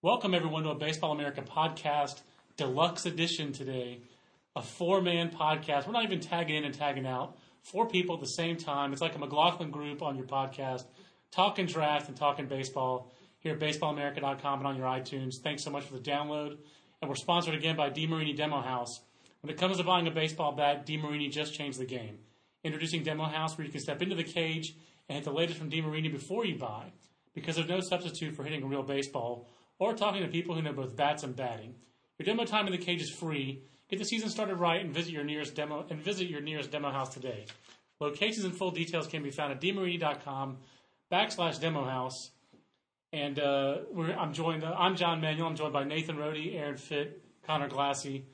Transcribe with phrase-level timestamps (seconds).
[0.00, 2.20] Welcome, everyone, to a Baseball America podcast,
[2.56, 4.02] deluxe edition today.
[4.54, 5.88] A four man podcast.
[5.88, 7.36] We're not even tagging in and tagging out.
[7.62, 8.92] Four people at the same time.
[8.92, 10.84] It's like a McLaughlin group on your podcast,
[11.32, 15.40] talking draft and talking baseball here at baseballamerica.com and on your iTunes.
[15.42, 16.58] Thanks so much for the download.
[17.02, 19.00] And we're sponsored again by DeMarini Demo House.
[19.40, 22.18] When it comes to buying a baseball bat, DeMarini just changed the game.
[22.62, 24.76] Introducing Demo House, where you can step into the cage
[25.08, 26.92] and hit the latest from DeMarini before you buy,
[27.34, 30.72] because there's no substitute for hitting a real baseball or talking to people who know
[30.72, 31.74] both bats and batting.
[32.18, 33.62] Your demo time in the cage is free.
[33.88, 36.90] Get the season started right and visit your nearest demo and visit your nearest demo
[36.90, 37.46] house today.
[38.00, 40.58] Locations and full details can be found at demarini.com
[41.10, 42.30] backslash demo house.
[43.12, 43.78] And uh,
[44.18, 44.64] I'm joined.
[44.64, 45.48] Uh, I'm John Manuel.
[45.48, 48.24] I'm joined by Nathan Rode, Aaron Fitt, Conor Glassey.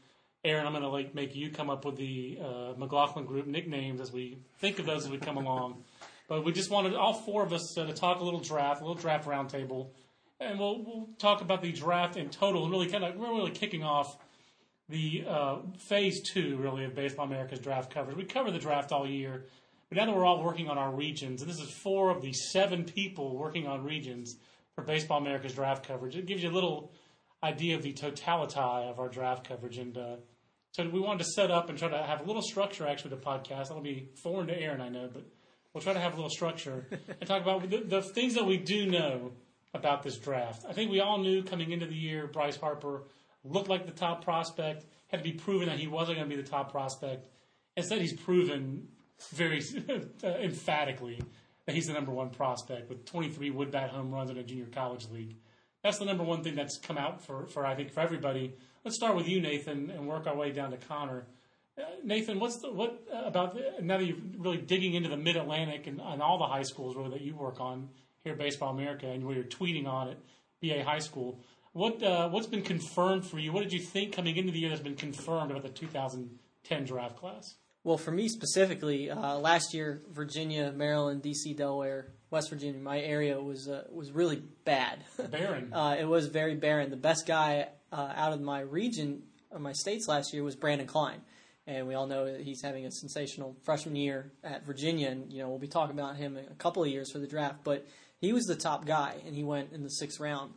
[0.44, 4.00] Aaron, I'm going to like make you come up with the uh, McLaughlin group nicknames
[4.00, 5.84] as we think of those as we come along.
[6.28, 8.84] But we just wanted all four of us uh, to talk a little draft, a
[8.84, 9.90] little draft roundtable,
[10.40, 13.50] and we'll we'll talk about the draft in total and really kind of we're really
[13.50, 14.16] kicking off
[14.88, 18.16] the uh, phase two really of Baseball America's draft coverage.
[18.16, 19.46] We cover the draft all year,
[19.88, 22.32] but now that we're all working on our regions, and this is four of the
[22.32, 24.36] seven people working on regions
[24.74, 26.92] for Baseball America's draft coverage, it gives you a little
[27.42, 29.78] idea of the totality of our draft coverage.
[29.78, 30.16] And uh,
[30.72, 33.16] so we wanted to set up and try to have a little structure actually to
[33.16, 33.68] podcast.
[33.68, 35.24] That'll be foreign to Aaron, I know, but
[35.72, 36.86] we'll try to have a little structure
[37.20, 39.32] and talk about the, the things that we do know
[39.74, 40.64] about this draft.
[40.68, 43.02] I think we all knew coming into the year Bryce Harper
[43.44, 46.40] looked like the top prospect, had to be proven that he wasn't going to be
[46.40, 47.26] the top prospect.
[47.76, 48.88] Instead, he's proven
[49.30, 49.62] very
[50.22, 51.20] emphatically
[51.66, 54.66] that he's the number one prospect with 23 wood bat home runs in a junior
[54.66, 55.36] college league.
[55.82, 58.54] That's the number one thing that's come out for, for I think for everybody.
[58.84, 61.26] Let's start with you, Nathan, and work our way down to Connor.
[61.76, 65.16] Uh, Nathan, what's the, what uh, about the, now that you're really digging into the
[65.16, 67.88] Mid Atlantic and, and all the high schools really that you work on
[68.24, 70.18] here at Baseball America, and where you're tweeting on it,
[70.60, 71.40] BA High School.
[71.72, 73.52] What uh, what's been confirmed for you?
[73.52, 77.16] What did you think coming into the year that's been confirmed about the 2010 draft
[77.16, 77.56] class?
[77.84, 83.38] Well, for me specifically, uh, last year, Virginia, Maryland, D.C., Delaware, West Virginia, my area
[83.38, 85.00] was uh, was really bad.
[85.30, 85.72] Barren.
[85.72, 86.90] uh, it was very barren.
[86.90, 90.86] The best guy uh, out of my region, or my states last year, was Branden
[90.86, 91.20] Kline,
[91.66, 95.10] and we all know that he's having a sensational freshman year at Virginia.
[95.10, 97.26] And you know we'll be talking about him in a couple of years for the
[97.26, 97.86] draft, but
[98.24, 100.52] he was the top guy, and he went in the sixth round.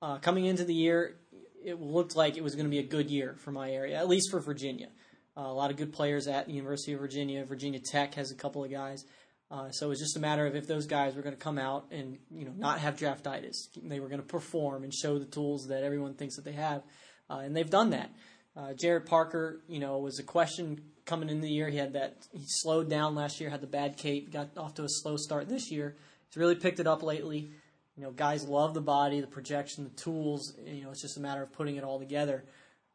[0.00, 1.16] Uh, coming into the year,
[1.64, 4.08] it looked like it was going to be a good year for my area, at
[4.08, 4.88] least for Virginia.
[5.36, 7.44] Uh, a lot of good players at the University of Virginia.
[7.44, 9.04] Virginia Tech has a couple of guys.
[9.50, 11.58] Uh, so it was just a matter of if those guys were going to come
[11.58, 13.68] out and you know not have draftitis.
[13.82, 16.82] They were going to perform and show the tools that everyone thinks that they have,
[17.30, 18.10] uh, and they've done that.
[18.56, 21.68] Uh, Jarrett Parker, you know, was a question coming into the year.
[21.68, 24.84] He had that he slowed down last year, had the bad cape, got off to
[24.84, 25.96] a slow start this year.
[26.32, 27.50] He's really picked it up lately.
[27.96, 30.54] You know, guys love the body, the projection, the tools.
[30.64, 32.44] You know, it's just a matter of putting it all together.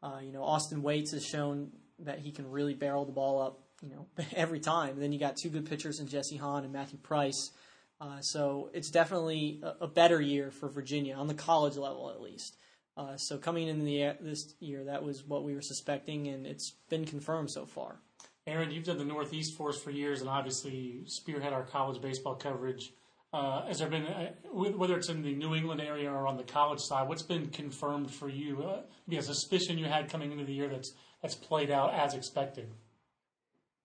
[0.02, 3.60] Uh, you know, Austin Wates has shown that he can really barrel the ball up.
[3.80, 4.94] You know, every time.
[4.94, 7.52] And then you got two good pitchers in Jesse Hahn and Matthew Price.
[8.00, 12.20] Uh, so it's definitely a, a, better year for Virginia on the college level, at
[12.20, 12.56] least.
[12.96, 16.72] Uh, so coming into the this year, that was what we were suspecting, and it's
[16.88, 18.00] been confirmed so far.
[18.46, 22.34] Aaron, you've done the Northeast for us for years, and obviously spearhead our college baseball
[22.34, 22.92] coverage.
[23.30, 26.42] Uh, has there been, uh, whether it's in the New England area or on the
[26.42, 28.62] college side, what's been confirmed for you?
[28.62, 28.80] Uh,
[29.16, 32.68] a suspicion you had coming into the year that's that's played out as expected.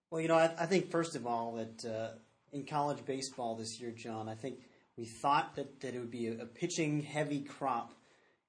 [0.09, 2.11] Well, you know, I, I think first of all that uh,
[2.53, 4.59] in college baseball this year, John, I think
[4.95, 7.93] we thought that, that it would be a, a pitching heavy crop.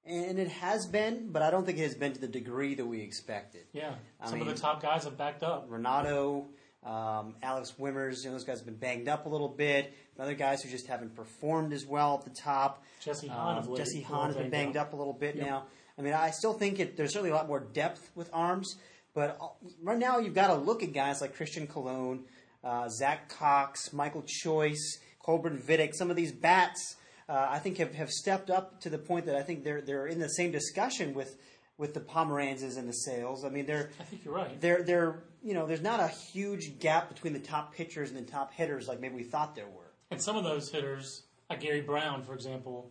[0.06, 2.85] And it has been, but I don't think it has been to the degree that
[2.85, 3.62] we expected.
[3.73, 5.70] Yeah, I some mean, of the top guys have backed up.
[5.70, 6.44] Ranaudo,
[6.85, 9.95] um, Alex Wimmers, you know, those guys have been banged up a little bit.
[10.19, 12.85] Other guys who just haven't performed as well at the top.
[13.01, 14.89] Jesse Hahn, um, Jesse Hahn has been banged up.
[14.89, 14.93] up.
[14.93, 15.47] a little bit yep.
[15.47, 15.65] now.
[15.99, 18.77] I mean, I still think it, there's certainly a lot more depth with arms,
[19.15, 19.47] but uh,
[19.83, 22.25] right now you've got to look at guys like Christian Colon,
[22.63, 25.95] uh, Zach Cox, Michael Choice, Kolbrin Vitek.
[25.95, 26.97] Some of these bats,
[27.29, 30.07] uh, I think, have, have stepped up to the point that I think they're they're
[30.07, 31.37] in the same discussion with
[31.79, 33.45] with the Pomeranzes and the Sales.
[33.45, 33.91] I mean, they're.
[33.99, 34.61] I think you're right.
[34.61, 38.31] They're they're you know there's not a huge gap between the top pitchers and the
[38.31, 39.93] top hitters like maybe we thought there were.
[40.11, 42.91] And some of those hitters, like Gary Brown, for example,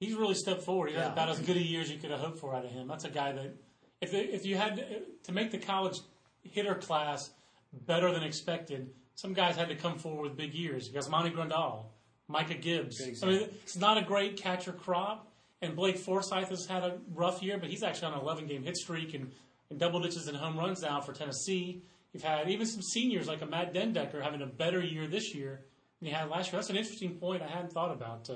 [0.00, 0.88] he's really stepped forward.
[0.90, 1.12] He's had Yeah.
[1.12, 2.88] about as good a year as you could have hoped for out of him.
[2.88, 3.54] That's a guy that,
[4.00, 4.84] if if you had to,
[5.24, 6.00] to make the college
[6.42, 7.30] hitter class
[7.72, 10.88] better than expected, some guys had to come forward with big years.
[10.88, 11.84] You got Monty Grandal,
[12.28, 13.00] Micah Gibbs.
[13.22, 15.28] I mean, it's not a great catcher crop.
[15.60, 18.64] And Blake Forsythe has had a rough year, but he's actually on an 11 game
[18.64, 19.30] hit streak and,
[19.72, 21.82] and double digits and home runs now for Tennessee.
[22.12, 25.34] You've had even some seniors like a Matt den Dekker having a better year this
[25.34, 25.62] year
[25.98, 26.58] than he had last year.
[26.60, 28.28] That's an interesting point I hadn't thought about.
[28.28, 28.34] Uh,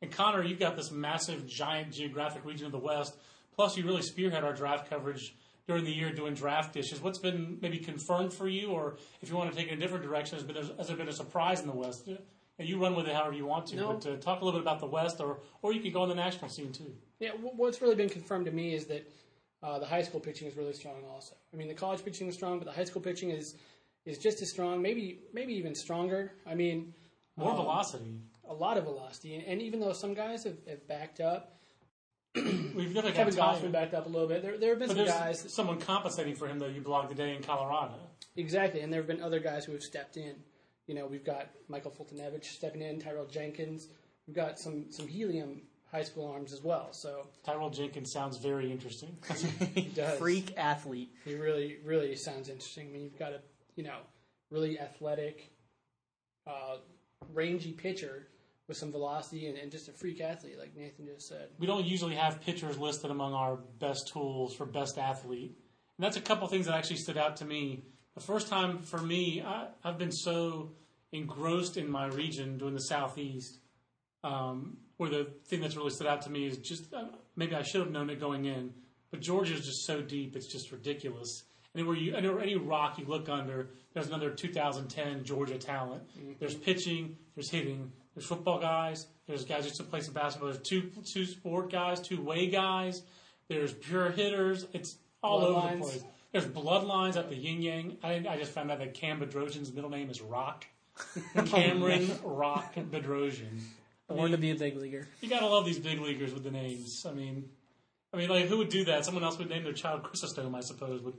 [0.00, 3.16] and Connor, you've got this massive, giant geographic region of the West.
[3.56, 5.34] Plus, you really spearhead our draft coverage
[5.66, 7.00] during the year doing draft dishes.
[7.02, 9.80] What's been maybe confirmed for you, or if you want to take it in a
[9.80, 12.06] different direction, has, been, has there been a surprise in the West?
[12.60, 13.94] And you run with it however you want to, No.
[13.94, 16.08] but uh, talk a little bit about the West, or or you can go on
[16.08, 16.92] the national scene too.
[17.18, 19.08] Yeah, what's really been confirmed to me is that
[19.62, 20.96] uh, the high school pitching is really strong.
[21.10, 23.54] Also, I mean, the college pitching is strong, but the high school pitching is
[24.04, 26.32] is just as strong, maybe maybe even stronger.
[26.46, 26.94] I mean,
[27.36, 28.20] More um, velocity.
[28.48, 31.54] a lot of velocity, and, and even though some guys have, have backed up,
[32.74, 33.72] We've got Kevin time.
[33.72, 34.42] backed up a little bit.
[34.42, 36.66] There, there have been But some guys that, someone compensating for him, though.
[36.68, 37.94] You blogged today in Colorado.
[38.36, 40.34] exactly, and there have been other guys who have stepped in.
[40.86, 43.88] You know, we've got Michael Foltynewicz stepping in, Tyrell Jenkins.
[44.26, 46.88] We've got some some helium high school arms as well.
[46.92, 49.16] So Tyrell Jenkins sounds very interesting.
[49.74, 50.18] he does.
[50.18, 51.10] Freak athlete.
[51.24, 52.88] He really, really sounds interesting.
[52.88, 53.40] I mean, you've got a,
[53.76, 53.98] you know,
[54.50, 55.50] really athletic,
[56.46, 56.76] uh,
[57.32, 58.28] rangy pitcher
[58.68, 61.48] with some velocity and, and just a freak athlete, like Nathan just said.
[61.58, 65.56] we don't usually have pitchers listed among our best tools for best athlete.
[65.96, 67.82] And that's a couple things that actually stood out to me.
[68.14, 70.72] The first time for me, I, I've been so
[71.12, 73.58] engrossed in my region doing the Southeast,
[74.22, 77.04] um, where the thing that's really stood out to me is just uh,
[77.36, 78.72] maybe I should have known it going in,
[79.10, 81.44] but Georgia is just so deep, it's just ridiculous.
[81.74, 86.02] Anywhere you, anywhere, any rock you look under, there's another 2010 Georgia talent.
[86.40, 90.90] There's pitching, there's hitting, there's football guys, there's guys who play some basketball, there's two
[91.04, 93.02] two sport guys, two way guys,
[93.48, 94.66] there's pure hitters.
[94.72, 95.72] It's all over Bloodlines.
[95.72, 96.04] the place.
[96.32, 97.96] There's bloodlines at the yin yang.
[98.02, 100.66] I, I just found out that Cam Bedrosian's middle name is Rock.
[101.46, 103.60] Cameron Rock Bedrosian.
[104.08, 105.06] Born to be a big leaguer.
[105.20, 107.04] You gotta love these big leaguers with the names.
[107.06, 107.50] I mean,
[108.12, 109.04] I mean, like who would do that?
[109.04, 111.16] Someone else would name their child Chrysostom, I suppose, with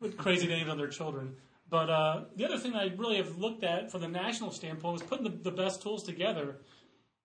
[0.00, 1.36] with crazy names on their children.
[1.68, 5.02] But uh, the other thing I really have looked at from the national standpoint was
[5.02, 6.56] putting the, the best tools together.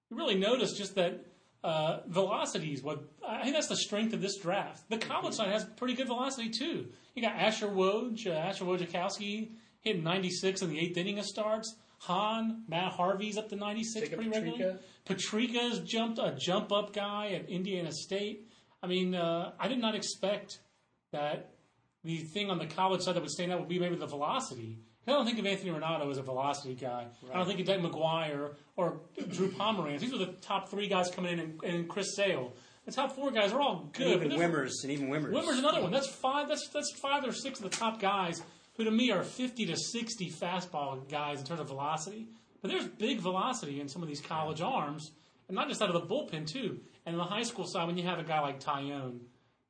[0.09, 1.25] You really notice just that
[1.63, 4.89] uh, velocity is what I think that's the strength of this draft.
[4.89, 6.87] The college side has pretty good velocity too.
[7.15, 9.51] You got Asher Woj, uh, Asher Wojciechowski
[9.81, 11.75] hitting 96 in the eighth inning of starts.
[11.99, 14.79] Han, Matt Harvey's up to 96 Jacob pretty regularly.
[15.05, 18.47] Petricka's jumped a jump up guy at Indiana State.
[18.83, 20.59] I mean, uh, I did not expect
[21.11, 21.51] that
[22.03, 24.79] the thing on the college side that would stand out would be maybe the velocity.
[25.07, 27.07] I don't think of Anthony Ranaudo as a velocity guy.
[27.31, 29.99] I don't think of Deck McGuire or Drew Pomeranz.
[29.99, 32.53] These are the top three guys coming in, and, and Chris Sale.
[32.85, 34.21] The top four guys are all good.
[34.21, 35.31] And even Wimmers, and even Wimmers.
[35.31, 35.91] Wimmer's another one.
[35.91, 36.47] That's five.
[36.47, 38.41] That's that's five or six of the top guys
[38.75, 42.29] who, to me, are fifty to sixty fastball guys in terms of velocity.
[42.61, 45.11] But there's big velocity in some of these college arms,
[45.47, 46.79] and not just out of the bullpen too.
[47.05, 49.19] And the high school side, when you have a guy like Taillon,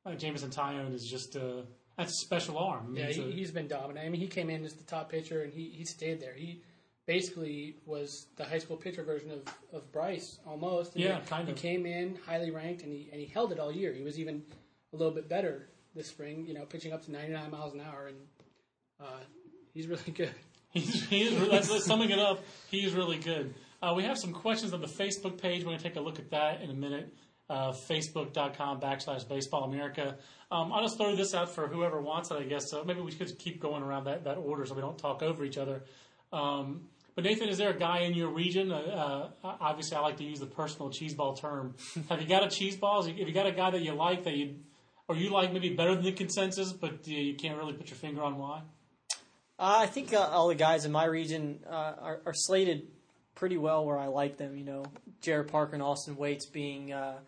[0.04, 1.64] uh, Jameson Taillon is just a
[1.96, 2.86] that's a special arm.
[2.86, 4.06] I mean, Yeah, he, he's been dominant.
[4.06, 6.34] I mean, he came in as the top pitcher, and he, he stayed there.
[6.34, 6.62] He
[7.06, 9.42] basically was the high school pitcher version of,
[9.72, 10.94] of Bryce, almost.
[10.94, 13.58] And Yeah, he, kind He came in highly ranked, and he and he held it
[13.58, 13.92] all year.
[13.92, 14.42] He was even
[14.92, 16.46] a little bit better this spring.
[16.46, 18.16] You know, pitching up to 99 miles an hour, and
[19.00, 19.20] uh,
[19.74, 20.34] he's really good.
[20.72, 22.42] He's, he is, that's, that's summing it up.
[22.70, 23.54] He's really good.
[23.82, 25.62] Uh, we have some questions on the Facebook page.
[25.62, 27.12] We're going to take a look at that in a minute.
[27.50, 30.16] Uh, Facebook.com backslash Baseball America.
[30.50, 32.70] Um, I'll just throw this out for whoever wants it, I guess.
[32.70, 35.44] So maybe we could keep going around that, that order so we don't talk over
[35.44, 35.82] each other.
[36.32, 38.72] Um, but Nathan, is there a guy in your region?
[38.72, 41.74] Uh, uh, obviously, I like to use the personal cheeseball term.
[42.08, 43.06] have you got a cheeseball?
[43.06, 44.60] Have you got a guy that you like that you,
[45.08, 47.98] or you like maybe better than the consensus, but you, you can't really put your
[47.98, 48.62] finger on why?
[49.58, 52.88] Uh, I think uh, all the guys in my region uh, are, are slated
[53.34, 54.56] pretty well where I like them.
[54.56, 54.84] You know,
[55.20, 57.18] Jarrett Parker and Austin Wates being, uh,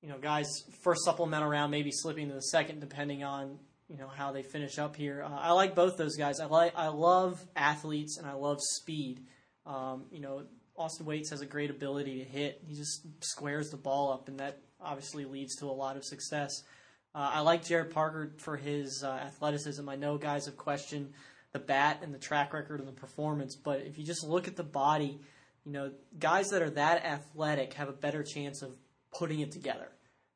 [0.00, 0.46] you know, guys
[0.82, 3.58] first supplemental round, maybe slipping to the second depending on
[3.88, 5.22] you know how they finish up here.
[5.22, 6.40] Uh, I like both those guys.
[6.40, 9.24] I like I love athletes and I love speed.
[9.64, 10.44] Um, you know,
[10.76, 12.62] Austin Wates has a great ability to hit.
[12.66, 16.62] He just squares the ball up, and that obviously leads to a lot of success.
[17.14, 19.88] Uh, I like Jarrett Parker for his athleticism.
[19.88, 21.12] I know guys have questioned
[21.56, 24.56] the bat and the track record and the performance, but if you just look at
[24.56, 25.18] the body,
[25.64, 28.72] you know, guys that are that athletic have a better chance of
[29.18, 29.88] putting it together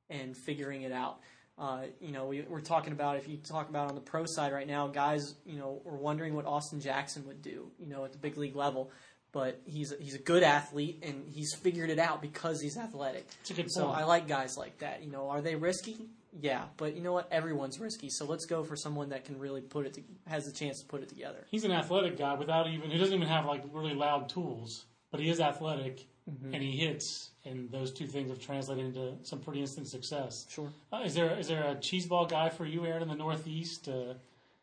[0.09, 1.19] and figuring it out.
[1.59, 4.51] Uh, you know, we, we're talking about if you talk about on the pro side
[4.51, 8.13] right now, guys, you know, are wondering what Austin Jackson would do, you know, at
[8.13, 8.91] the big league level.
[9.33, 13.27] but he's a, he's a good athlete and he's figured it out because he's athletic.
[13.43, 13.89] It's a good So.
[13.91, 15.03] I like guys like that.
[15.05, 16.09] You know, are they risky?
[16.39, 17.29] Yeah, but you know what?
[17.33, 18.09] Everyone's risky.
[18.11, 20.87] So let's go for someone that can really put it to, has the chance to
[20.87, 21.45] put it together.
[21.51, 22.91] He's an athletic guy without even.
[22.91, 26.55] He doesn't even have like really loud tools, but he is athletic Mm-hmm.
[26.55, 30.47] and he hits, and those two things have translated into some pretty instant success.
[30.49, 30.71] Sure.
[30.93, 33.89] Uh, is there is there a cheeseball guy for you, Aaron, in the Northeast?
[33.89, 34.15] Uh,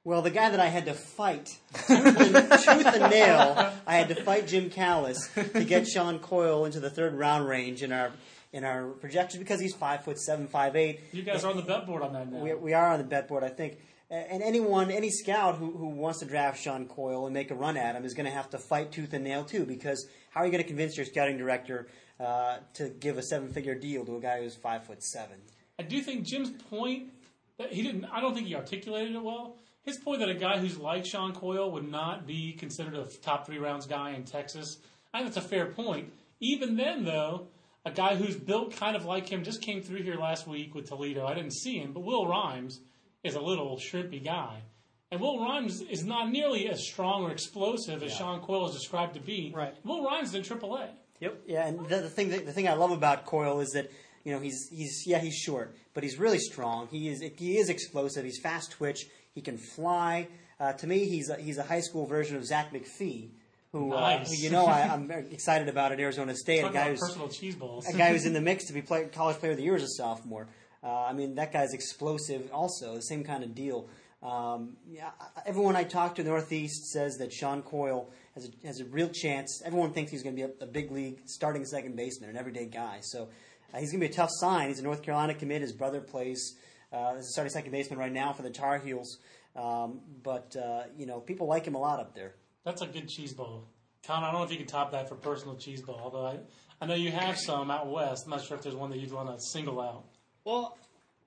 [0.05, 4.07] Well, the guy that I had to fight tooth and, tooth and nail, I had
[4.09, 8.11] to fight Jim Callis to get Sean Coyle into the third round range in our
[8.53, 11.01] in our projections because he's five foot seven, five eight.
[11.11, 12.39] you guys are on the bet board on that now.
[12.39, 13.77] We, we are on the bet board, I think.
[14.09, 17.75] And anyone, any scout who, who wants to draft Sean Coyle and make a run
[17.75, 19.65] at him is going to have to fight tooth and nail too.
[19.65, 21.87] Because how are you going to convince your scouting director
[22.19, 25.35] uh, to give a seven-figure deal to a guy who's five foot seven?
[25.77, 27.09] I do think Jim's point
[27.57, 28.05] that he didn't.
[28.05, 29.57] I don't think he articulated it well.
[29.83, 33.45] His point that a guy who's like Sean Coyle would not be considered a top
[33.45, 34.77] three rounds guy in Texas.
[35.13, 36.13] I think that's a fair point.
[36.39, 37.47] Even then, though,
[37.87, 40.89] a guy who's built kind of like him just came through here last week with
[40.89, 41.25] Toledo.
[41.25, 42.81] I didn't see him, but Will Rhymes
[43.23, 44.61] is a little shrimpy guy.
[45.09, 49.13] And Will Rhymes is not nearly as strong or explosive as Sean Coyle is described
[49.13, 49.53] to be.
[49.55, 49.73] Right.
[49.85, 50.89] Will Rhymes is in AAA.
[51.21, 51.43] Yep.
[51.47, 53.89] Yeah, and the, the thing that, the thing I love about Coyle is that
[54.25, 56.89] you know he's he's yeah he's short, but he's really strong.
[56.91, 58.25] He is he is explosive.
[58.25, 59.07] He's fast twitch.
[59.33, 60.27] He can fly.
[60.59, 63.29] Uh, to me, he's a, he's a high school version of Zack MacPhee,
[63.71, 64.29] who, uh, Nice.
[64.29, 66.61] who you know I, I'm excited about at Arizona State.
[66.61, 67.87] Talk a guy who's personal cheese balls.
[67.87, 69.83] a guy who's in the mix to be play, college player of the year as
[69.83, 70.47] a sophomore.
[70.83, 72.49] Uh, I mean, that guy's explosive.
[72.51, 73.89] Also, the same kind of deal.
[74.23, 75.11] Um, yeah,
[75.45, 78.85] everyone I talk to in the Northeast says that Sean Coyle has a, has a
[78.85, 79.61] real chance.
[79.65, 82.65] Everyone thinks he's going to be a, a big league starting second baseman, an everyday
[82.65, 82.99] guy.
[83.01, 83.29] So
[83.73, 84.69] uh, he's going to be a tough sign.
[84.69, 85.61] He's a North Carolina commit.
[85.61, 86.55] His brother plays
[86.91, 89.19] uh, as a starting second baseman right now for the Tar Heels.
[89.55, 92.33] Um, but uh, you know, people like him a lot up there.
[92.67, 93.63] That's a good cheese ball.
[94.05, 96.39] Con, I don't know if you can top that for personal cheese ball, although I,
[96.81, 98.25] I know you have some out west.
[98.25, 100.03] I'm not sure if there's one that you'd want to single out.
[100.43, 100.77] Well,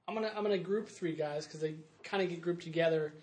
[0.07, 3.15] I'm gonna I'm gonna group three guys because they kind of get grouped together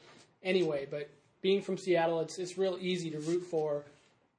[0.41, 0.87] anyway.
[0.89, 3.85] But being from Seattle, it's it's real easy to root for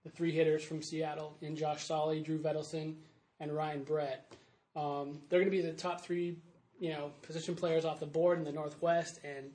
[0.02, 2.96] the three hitters from Seattle in Josh Sale, Drew Vettleson,
[3.38, 4.32] and Ryan Brett.
[4.74, 6.36] Um, they're to be the top three,
[6.80, 9.52] you know, position players off the board in the Northwest, and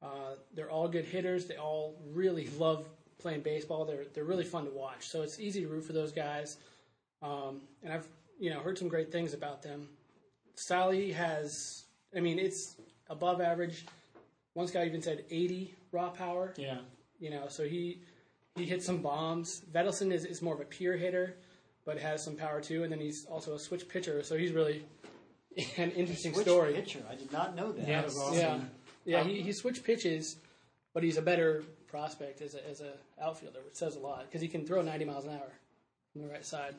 [0.00, 1.46] uh, they're all good hitters.
[1.46, 2.86] They all really love
[3.18, 3.84] playing baseball.
[3.84, 5.08] They're they're really fun to watch.
[5.08, 6.58] So it's easy to root for those guys.
[7.22, 8.08] Um, and I've
[8.38, 9.88] you know heard some great things about them.
[10.54, 11.84] Sale has,
[12.16, 12.76] I mean, it's
[13.08, 13.84] above average.
[14.54, 16.54] One guy even said 80 raw power.
[16.56, 16.78] Yeah.
[17.20, 18.00] You know, so he
[18.56, 19.62] he hits some bombs.
[19.72, 21.36] Vettleson is, is more of a pure hitter,
[21.84, 22.82] but has some power too.
[22.82, 24.84] And then he's also a switch pitcher, so he's really
[25.76, 26.74] an interesting Which story.
[26.74, 27.02] pitcher?
[27.10, 27.86] I did not know that.
[27.86, 28.70] Yeah, that's awesome.
[29.04, 29.24] Yeah, yeah.
[29.24, 30.36] He, he switched pitches,
[30.94, 34.40] but he's a better prospect as a as a outfielder, which says a lot because
[34.40, 35.52] he can throw 90 miles an hour
[36.12, 36.74] from the right side.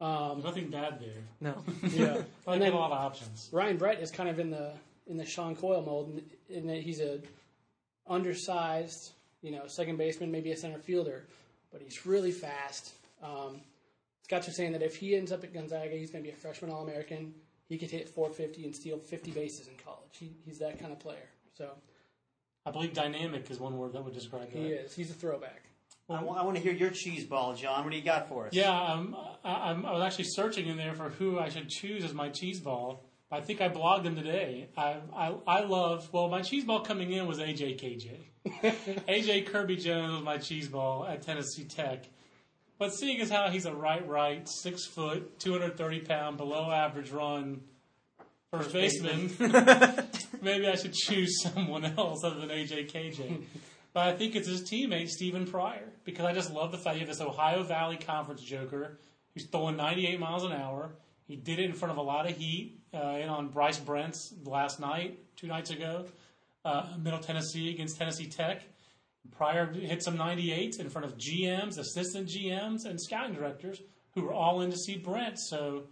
[0.00, 1.22] Um, Nothing bad there.
[1.40, 1.62] No.
[1.90, 3.48] yeah, I and then a lot of options.
[3.52, 4.72] Ryan Brett is kind of in the
[5.06, 7.20] in the Sean Coyle mold, in, in that he's a
[8.08, 11.24] undersized, you know, second baseman, maybe a center fielder,
[11.70, 12.94] but he's really fast.
[13.22, 13.60] Um,
[14.22, 16.38] Scouts are saying that if he ends up at Gonzaga, he's going to be a
[16.38, 17.34] freshman All American.
[17.68, 20.10] He could hit 450 and steal 50 bases in college.
[20.12, 21.28] He, he's that kind of player.
[21.56, 21.70] So
[22.64, 24.58] I believe dynamic is one word that would describe that.
[24.58, 24.94] he is.
[24.94, 25.64] He's a throwback.
[26.08, 27.84] Well, I want to hear your cheese ball, John.
[27.84, 28.52] What do you got for us?
[28.52, 32.04] Yeah, um, I, I'm, I was actually searching in there for who I should choose
[32.04, 33.04] as my cheese ball.
[33.30, 34.68] I think I blogged him today.
[34.76, 38.74] I, I, I love, well, my cheese ball coming in was AJ KJ.
[39.08, 42.04] AJ Kirby Jones was my cheese ball at Tennessee Tech.
[42.78, 47.62] But seeing as how he's a right, right, six foot, 230 pound, below average run
[48.52, 49.30] first baseman,
[50.42, 53.42] maybe I should choose someone else other than AJ KJ.
[53.94, 57.00] But I think it's his teammate, Stephen Pryor, because I just love the fact you
[57.00, 58.98] have this Ohio Valley Conference joker
[59.34, 60.92] who's throwing 98 miles an hour.
[61.26, 64.34] He did it in front of a lot of heat uh, in on Bryce Brentz
[64.44, 66.04] last night, two nights ago,
[66.64, 68.62] uh, Middle Tennessee against Tennessee Tech.
[69.30, 73.80] Pryor hit some 98s in front of GMs, assistant GMs, and scouting directors
[74.14, 75.38] who were all in to see Brent.
[75.38, 75.84] So,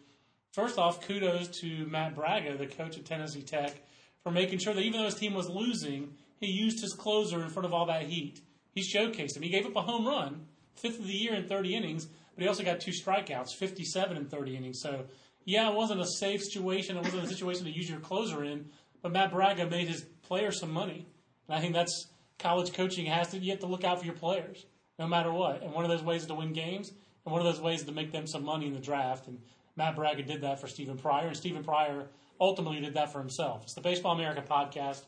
[0.53, 3.83] first off, kudos to Matt Bragga, the coach at Tennessee Tech,
[4.23, 7.49] for making sure that even though his team was losing, he used his closer in
[7.49, 8.41] front of all that heat.
[8.75, 9.43] He showcased him.
[9.43, 12.49] He gave up a home run, fifth of the year in 30 innings, but he
[12.49, 14.81] also got two strikeouts, 57 in 30 innings.
[14.81, 15.05] So,
[15.45, 16.97] yeah, it wasn't a safe situation.
[16.97, 18.67] It wasn't a situation to use your closer in,
[19.03, 21.07] but Matt Bragga made his players some money.
[21.49, 22.07] And I think that's
[22.39, 24.65] college coaching has to you have to look out for your players
[25.01, 25.63] no matter what.
[25.63, 28.13] And one of those ways to win games, and one of those ways to make
[28.13, 29.27] them some money in the draft.
[29.27, 29.39] And
[29.77, 32.07] Matt Bragga did that for Stephen Pryor, and Stephen Pryor
[32.41, 33.63] ultimately did that for himself.
[33.65, 35.03] It's the Baseball America podcast.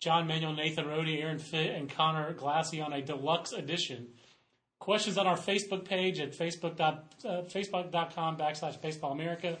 [0.00, 4.08] John Manuel, Nathan Rode, Aaron Fitt, and Conor Glassey on a deluxe edition.
[4.78, 9.56] Questions on our Facebook page at facebook dot, uh, facebook.com backslash baseball America.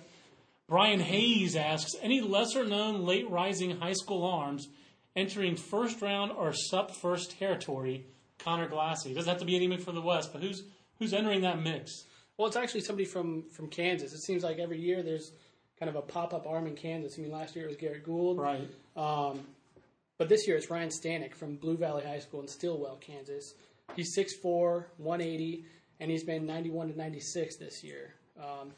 [0.68, 4.68] Brian Hayes asks, any lesser known late rising high school arms
[5.16, 8.06] entering first round or sub first territory?
[8.38, 9.12] Conor Glassey.
[9.12, 10.64] It doesn't have to be anyone from the West, but who's
[10.98, 12.04] who's entering that mix?
[12.36, 14.12] Well, it's actually somebody from from Kansas.
[14.12, 15.32] It seems like every year there's
[15.78, 17.16] kind of a pop up arm in Kansas.
[17.18, 18.68] I mean, last year it was Garrett Gould, Right.
[18.96, 19.40] Um,
[20.18, 23.54] but this year it's Ryan Stanek from Blue Valley High School in Stillwell, Kansas.
[23.96, 25.64] He's 6'4", 180,
[26.00, 28.14] and he's been 91 to 96 this year.
[28.38, 28.70] Um,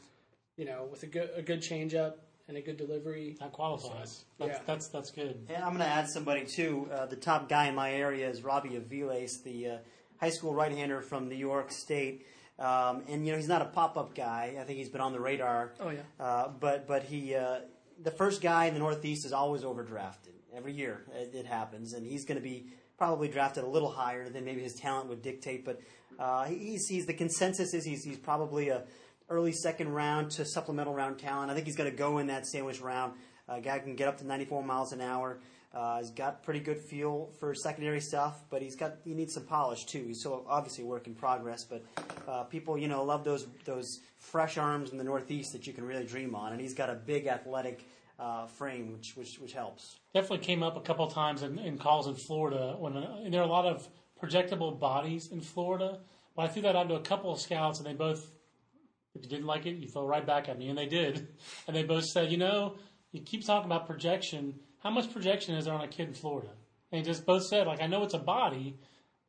[0.57, 2.15] you know, with a good a good changeup
[2.47, 3.35] and a good delivery.
[3.39, 4.25] That qualifies.
[4.39, 4.59] That's, Yeah.
[4.65, 5.45] that's that's good.
[5.49, 6.89] And I'm going to add somebody too.
[6.91, 9.77] Uh, the top guy in my area is Robbie Aviles, the uh,
[10.19, 12.25] high school right-hander from New York State.
[12.59, 14.55] Um, and you know he's not a pop-up guy.
[14.59, 15.73] I think he's been on the radar.
[15.79, 15.99] Oh, yeah.
[16.19, 17.59] Uh, but but he uh,
[18.01, 21.05] the first guy in the Northeast is always overdrafted every year.
[21.13, 24.61] It, it happens, and he's going to be probably drafted a little higher than maybe
[24.63, 25.63] his talent would dictate.
[25.65, 25.79] But
[26.17, 28.85] uh, he- he's, he's the consensus is he's, he's probably a
[29.29, 31.51] early second round to supplemental round talent.
[31.51, 33.13] I think he's going to go in that sandwich round.
[33.47, 35.39] A guy can get up to 94 miles an hour.
[35.73, 39.43] Uh, he's got pretty good feel for secondary stuff, but he's got he needs some
[39.43, 40.03] polish too.
[40.07, 41.83] He's so obviously a work in progress, but
[42.27, 45.85] uh, people you know love those those fresh arms in the Northeast that you can
[45.85, 47.85] really dream on, and he's got a big athletic
[48.19, 49.97] uh, frame, which which which helps.
[50.13, 53.47] Definitely came up a couple times in, in calls in Florida when and there are
[53.47, 53.87] a lot of
[54.21, 55.99] projectable bodies in Florida.
[56.35, 58.25] But I threw that out to a couple of scouts, and they both,
[59.15, 61.27] if you didn't like it, you throw right back at me, and they did.
[61.67, 62.75] And they both said, you know,
[63.11, 64.53] you keep talking about projection.
[64.87, 66.47] How much projection is there on a kid in Florida?
[66.93, 68.77] And just both said, like, I know it's a body.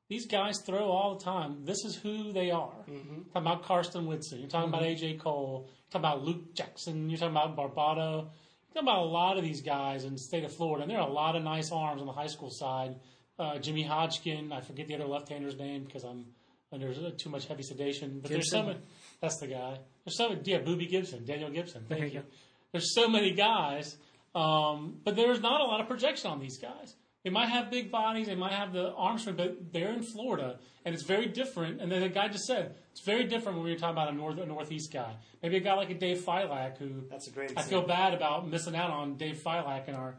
[0.09, 1.65] These guys throw all the time.
[1.65, 2.71] This is who they are.
[2.87, 4.39] Talking about Karsten Whitson.
[4.39, 5.65] You're talking about AJ Cole.
[5.67, 7.11] You're talking about Luke Jackson.
[7.11, 8.13] You're talking about Barbado.
[8.23, 10.83] You're talking about a lot of these guys in the state of Florida.
[10.85, 12.95] And there are a lot of nice arms on the high school side.
[13.37, 14.53] Uh, Jimmy Hodgkin.
[14.53, 16.27] I forget the other left-hander's name because I'm
[16.73, 18.21] under too much heavy sedation.
[18.23, 18.79] But there's so many.
[19.21, 19.81] That's the guy.
[20.05, 20.41] There's so many.
[20.45, 21.85] Yeah, Booby Gibson, Daniel Gibson.
[21.89, 22.15] Thank There you.
[22.21, 22.25] you.
[22.71, 23.97] There's so many guys,
[24.35, 26.95] um, but there's not a lot of projection on these guys.
[27.25, 30.59] They might have big bodies, they might have the arm strength, but they're in Florida,
[30.85, 31.81] and it's very different.
[31.81, 34.17] And then the guy just said it's very different when we were talking about a
[34.17, 35.17] north a northeast guy.
[35.43, 38.49] Maybe a guy like a Dave Filak, who That's a great I feel bad about
[38.49, 40.17] missing out on Dave Filak in our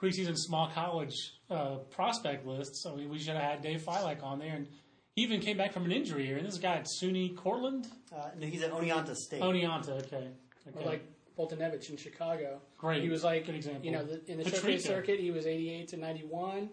[0.00, 1.14] preseason small college
[1.50, 2.76] uh, prospect list.
[2.76, 4.68] So we, we should have had Dave Filak on there, and
[5.16, 6.36] he even came back from an injury here.
[6.36, 9.40] And this guy at SUNY Cortland, Uh, no, he's at Oneonta State.
[9.40, 9.90] Oneonta.
[10.04, 10.28] Okay,
[10.66, 10.84] Or okay.
[10.84, 11.06] like
[11.38, 12.60] Foltynewicz in Chicago.
[12.78, 13.02] Great.
[13.02, 13.84] He was like, Good example.
[13.84, 14.56] you know, the, in the Patrica.
[14.60, 16.68] showcase circuit, he was 88 to 91, and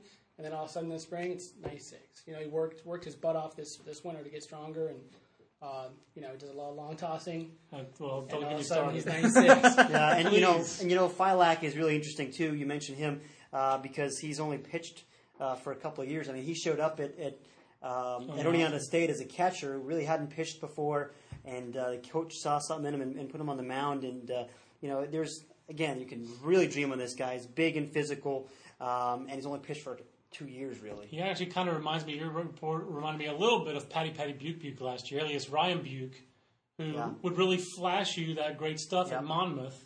[0.46, 2.02] then all of a sudden in the spring, it's 96.
[2.28, 5.00] You know, he worked worked his butt off this this winter to get stronger, and
[5.62, 8.54] uh, you know, he does a lot of long tossing, Uh, well, don't all get
[8.54, 9.24] of a sudden started.
[9.24, 9.76] he's 96.
[9.92, 10.82] Yeah, and you know, Please.
[10.82, 12.56] and you know, Filak is really interesting too.
[12.56, 13.22] You mentioned him
[13.54, 15.04] uh, because he's only pitched
[15.40, 16.30] uh, for a couple of years.
[16.30, 17.34] I mean, he showed up at at,
[17.84, 21.12] um, at Oneonta State as a catcher, who really hadn't pitched before,
[21.46, 24.04] and uh, the coach saw something in him and, and put him on the mound.
[24.04, 24.44] And uh,
[24.82, 27.34] you know, there's again, you can really dream on this guy.
[27.34, 28.48] He's big and physical,
[28.80, 29.98] um, and he's only pitched for
[30.32, 31.08] two years, really.
[31.08, 32.18] He actually kind of reminds me.
[32.18, 35.50] Your report reminded me a little bit of Patty Patty Buke Buke last year, alias
[35.50, 36.16] Ryan Buke,
[36.78, 37.10] who Yeah.
[37.22, 39.18] would really flash you that great stuff Yeah.
[39.18, 39.86] at Monmouth,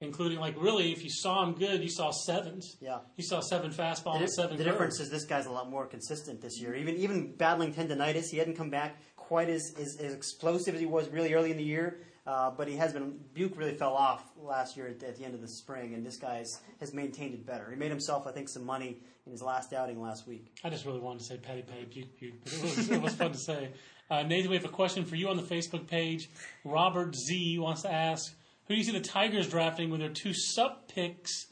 [0.00, 2.76] including like really, if you saw him good, you saw sevens.
[2.80, 2.98] Yeah.
[3.16, 4.56] you saw seven fastball The, and seven.
[4.56, 4.72] the curve.
[4.74, 6.74] difference is this guy's a lot more consistent this year.
[6.74, 10.86] Even even battling tendonitis, he hadn't come back quite as, as, as explosive as he
[10.86, 11.98] was really early in the year.
[12.26, 13.18] Uh, but he has been.
[13.32, 16.18] Buke really fell off last year at, at the end of the spring, and this
[16.18, 17.70] guy has, has maintained it better.
[17.70, 20.52] He made himself, I think, some money in his last outing last week.
[20.62, 23.14] I just really wanted to say Patty Patty Buke Buke, but it was, it was
[23.14, 23.70] fun to say.
[24.10, 26.28] Uh, Nathan, we have a question for you on the Facebook page.
[26.64, 28.34] Robert Z wants to ask,
[28.66, 31.46] who do you see the Tigers drafting with their two sub picks?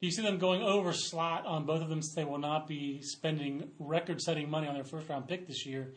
[0.00, 2.66] Do you see them going over slot on both of them since they will not
[2.66, 5.92] be spending record-setting money on their first-round pick this year?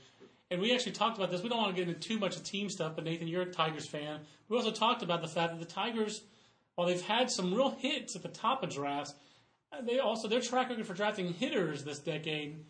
[0.53, 1.41] And we actually talked about this.
[1.41, 3.51] We don't want to get into too much of team stuff, but Nathan, you're a
[3.51, 4.19] Tigers fan.
[4.47, 6.21] We also talked about the fact that the Tigers,
[6.75, 9.15] while they've had some real hits at the top of drafts,
[9.71, 12.63] uh, they also their track record for drafting hitters this decade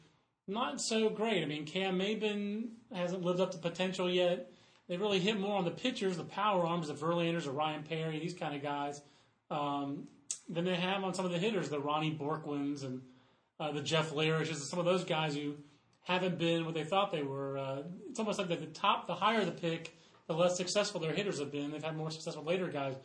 [0.48, 1.44] not so great.
[1.44, 4.52] I mean, Cam Maybin hasn't lived up to potential yet.
[4.88, 8.20] They really hit more on the pitchers, the power arms, the Verlanders, the Ryan Perry,
[8.20, 9.02] these kind of guys,
[9.50, 10.08] um,
[10.50, 13.02] than they have on some of the hitters, the Ronnie Bourquins and
[13.60, 15.56] uh, the Jeff Larishes, and some of those guys who
[16.04, 17.58] haven't been what they thought they were.
[17.58, 21.14] Uh, it's almost like the, the top, the higher the pick, the less successful their
[21.14, 21.72] hitters have been.
[21.72, 22.96] They've had more success with later guys.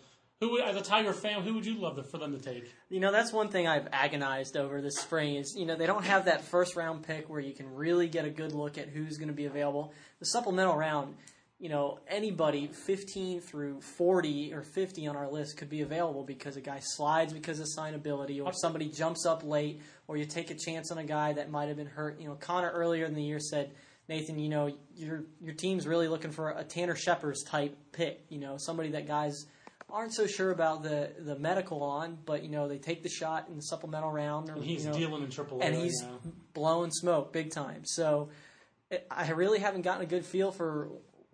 [0.41, 2.73] Who, as a Tiger fan, who would you love for them to take?
[2.91, 6.05] You know, that's one thing I've agonized over this spring is, you know, they don't
[6.05, 9.19] have that first round pick where you can really get a good look at who's
[9.19, 9.93] going to be available.
[10.21, 11.17] The supplemental round,
[11.61, 16.57] you know, anybody 15 through 40 or 50 on our list could be available because
[16.57, 20.55] a guy slides because of signability or somebody jumps up late or you take a
[20.55, 22.21] chance on a guy that might have been hurt.
[22.21, 23.73] You know, Connor earlier in the year said
[24.09, 28.25] Nathan, you know your your team's really looking for a Tanner Scheppers type pick.
[28.29, 29.45] You know, somebody that guys
[29.91, 33.49] aren't so sure about the the medical on, but you know they take the shot
[33.49, 34.49] in the supplemental round.
[34.49, 36.21] Or, And he's you know, dealing in AAA and right he's now.
[36.55, 37.83] blowing smoke big time.
[37.85, 38.31] So
[38.91, 40.89] it, I really haven't gotten a good feel for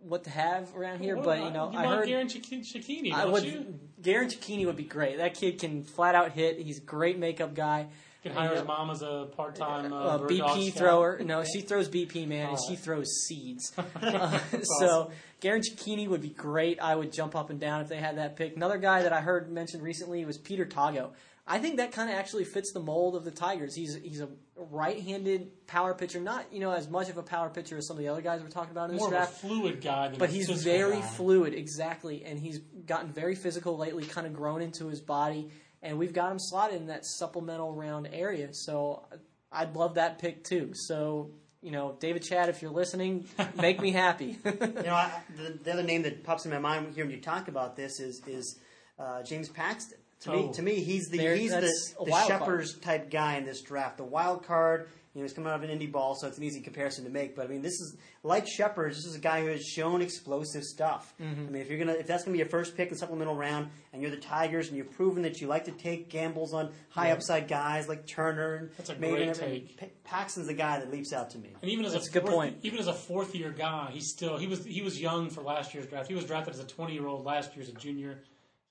[0.08, 1.16] what to have around here.
[1.16, 3.44] What but you know, you I heard Garin Cecchini, I would.
[3.44, 3.78] you?
[4.02, 5.16] Garin Cecchini would be great.
[5.18, 6.58] That kid can flat out hit.
[6.58, 7.86] He's a great makeup guy.
[8.22, 10.78] Can hire his mom as a part-time uh, Uh, bird BP scout.
[10.78, 11.20] thrower.
[11.22, 12.64] No, she throws BP, man, and Oh.
[12.68, 13.72] she throws seeds.
[14.02, 14.38] Uh,
[14.78, 16.80] so Garin Cecchini would be great.
[16.80, 18.56] I would jump up and down if they had that pick.
[18.56, 21.10] Another guy that I heard mentioned recently was Peter Tago.
[21.46, 23.74] I think that kind of actually fits the mold of the Tigers.
[23.74, 27.76] He's he's a right-handed power pitcher, not you know as much of a power pitcher
[27.76, 29.40] as some of the other guys we're talking about in this More of a draft.
[29.40, 31.06] fluid guy than but he's very guy.
[31.06, 35.50] fluid, exactly, and he's gotten very physical lately, kind of grown into his body,
[35.82, 38.48] and we've got him slotted in that supplemental round area.
[38.54, 39.04] So
[39.52, 40.72] I'd love that pick too.
[40.74, 43.26] So you know, David Chadd, if you're listening,
[43.56, 44.38] make me happy.
[44.44, 44.52] You
[44.82, 47.48] know, I, the, the other name that pops in my mind here when you talk
[47.48, 48.58] about this is is
[48.98, 49.98] uh, James Paxton.
[50.20, 50.46] To Oh.
[50.48, 52.66] me, to me, he's the There- he's the, a the wild card.
[52.82, 53.98] Type guy in this draft.
[53.98, 54.88] The wild card.
[55.12, 57.10] You know, he's coming out of an indie ball, so it's an easy comparison to
[57.10, 57.36] make.
[57.36, 58.96] But I mean, this is like Scheppers.
[58.96, 61.14] This is a guy who has shown explosive stuff.
[61.20, 61.46] Mm-hmm.
[61.46, 63.36] I mean, if you're gonna, if that's gonna be your first pick in the supplemental
[63.36, 66.72] round, and you're the Tigers, and you've proven that you like to take gambles on
[66.88, 69.78] high upside guys like Turner and That's a Maybin great take.
[69.78, 71.52] Pa- Paxton's the guy that leaps out to me.
[71.62, 72.56] And even as That's a, a good fourth, point.
[72.64, 75.74] even as a fourth year guy, he's still he was he was young for last
[75.74, 76.08] year's draft.
[76.08, 78.24] He was drafted as a twenty year old last year as a junior.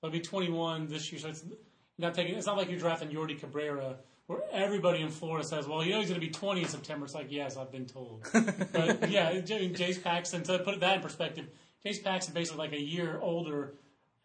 [0.04, 1.18] So he'll be twenty one this year.
[1.18, 1.46] So it's
[1.96, 2.34] not taking.
[2.34, 6.00] It's not like you're drafting Yordy Cabrera, where everybody in Florida says, "Well, you know
[6.00, 8.28] he's going to be twenty in September." It's like, yes, I've been told.
[8.34, 10.42] but yeah, J- Jace Paxton.
[10.42, 11.46] To put that in perspective,
[11.86, 13.76] Jace Paxton basically like a year older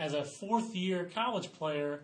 [0.01, 2.01] as a fourth year college player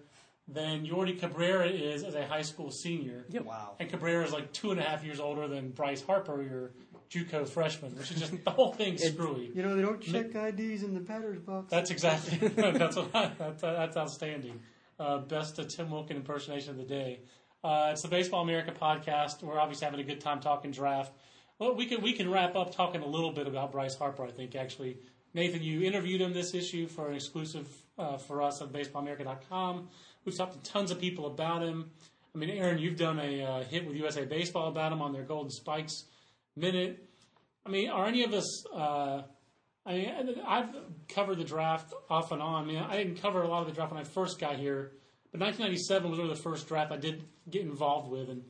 [0.47, 3.25] than Yordy Cabrera is as a high school senior.
[3.27, 3.75] Yeah, wow.
[3.77, 6.71] And Cabrera is like two and a half years older than Bryce Harper, your
[7.09, 9.51] JUCO freshman, which is just the whole thing's screwy.
[9.53, 11.69] You know, they don't check IDs in the batter's box.
[11.69, 14.59] That's exactly that's what I, that's, that's outstanding.
[14.99, 17.19] Uh, best uh, Tim Wilken impersonation of the day.
[17.63, 19.43] Uh, it's the Baseball America podcast.
[19.43, 21.13] We're obviously having a good time talking draft.
[21.59, 24.25] Well, we can we can wrap up talking a little bit about Bryce Harper.
[24.25, 24.97] I think actually,
[25.33, 29.87] Nathan, you interviewed him this issue for an exclusive uh, for us on BaseballAmerica.com.
[30.25, 31.91] We've talked to tons of people about him.
[32.33, 35.23] I mean, Aaron, you've done a uh, hit with USA Baseball about him on their
[35.23, 36.05] Golden Spikes
[36.55, 37.07] minute.
[37.65, 38.65] I mean, are any of us?
[38.67, 39.23] Uh,
[39.85, 40.75] I mean, I've
[41.09, 42.63] covered the draft off and on.
[42.63, 44.93] I mean, I didn't cover a lot of the draft when I first got here,
[45.31, 48.43] but 1997 was really the first draft I did get involved with, and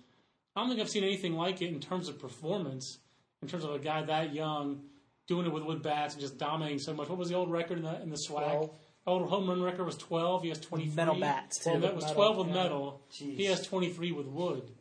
[0.56, 3.00] I don't think I've seen anything like it in terms of performance,
[3.41, 4.84] in terms of a guy that young
[5.28, 7.10] doing it with wood bats and just dominating so much.
[7.10, 8.52] What was the old record in the in the swag?
[8.52, 8.78] Twelve.
[9.08, 10.41] Old home run record was 12.
[10.41, 10.96] He has 23.
[10.96, 11.70] Metal bats, too.
[11.72, 12.54] Yeah, that was Metal, 12 with yeah.
[12.54, 13.02] metal.
[13.12, 13.38] Jeez.
[13.38, 14.72] He has 23 with wood.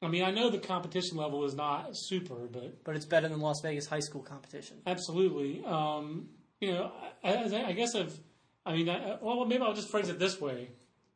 [0.00, 3.40] I mean, I know the competition level is not super, but but it's better than
[3.40, 4.76] Las Vegas high school competition.
[4.86, 5.64] Absolutely.
[5.64, 6.28] Um,
[6.60, 6.92] you know,
[7.24, 8.16] I, I, I guess if,
[8.64, 10.70] I mean, I, well, maybe I'll just phrase it this way: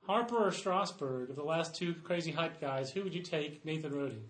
[0.07, 3.65] Harper or Strasburg, of the last two crazy hype guys, who would you take?
[3.65, 4.21] Nathan Rode.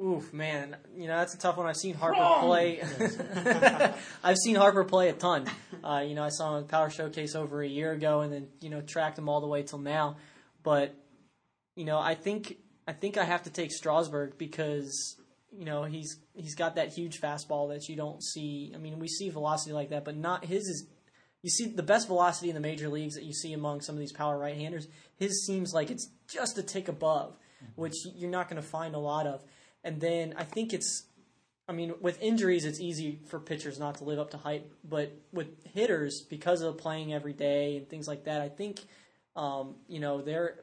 [0.00, 1.66] Oof, man, you know that's a tough one.
[1.66, 2.44] I've seen Harper Wrong!
[2.44, 2.80] play.
[4.22, 5.46] I've seen Harper play a ton.
[5.82, 8.46] Uh, you know, I saw him at Power Showcase over a year ago, and then
[8.60, 10.16] you know tracked him all the way till now.
[10.62, 10.94] But
[11.74, 15.16] you know, I think I think I have to take Strasburg because
[15.52, 18.72] you know he's he's got that huge fastball that you don't see.
[18.74, 20.86] I mean, we see velocity like that, but not his is.
[21.42, 24.00] You see the best velocity in the major leagues that you see among some of
[24.00, 24.88] these power right-handers.
[25.18, 27.36] His seems like it's just a tick above,
[27.76, 29.44] which you're not going to find a lot of.
[29.84, 31.04] And then I think it's,
[31.68, 34.68] I mean, with injuries, it's easy for pitchers not to live up to hype.
[34.82, 38.80] But with hitters, because of playing every day and things like that, I think,
[39.36, 40.56] um, you know, they're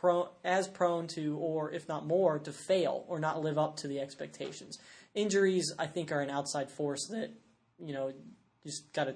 [0.00, 3.88] pro- as prone to, or if not more, to fail or not live up to
[3.88, 4.78] the expectations.
[5.14, 7.30] Injuries, I think, are an outside force that,
[7.78, 8.12] you know,
[8.64, 9.14] just got to